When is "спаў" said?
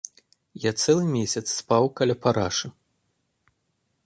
1.59-1.83